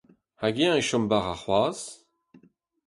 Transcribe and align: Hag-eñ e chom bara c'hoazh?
Hag-eñ 0.41 0.73
e 0.79 0.81
chom 0.87 1.05
bara 1.09 1.33
c'hoazh? 1.41 1.85